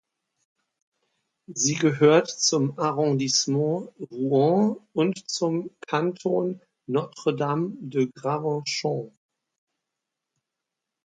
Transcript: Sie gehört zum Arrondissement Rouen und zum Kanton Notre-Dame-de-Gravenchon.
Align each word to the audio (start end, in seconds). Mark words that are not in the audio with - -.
Sie 1.53 1.75
gehört 1.75 2.27
zum 2.27 2.79
Arrondissement 2.79 3.91
Rouen 4.09 4.77
und 4.93 5.29
zum 5.29 5.69
Kanton 5.85 6.59
Notre-Dame-de-Gravenchon. 6.87 9.13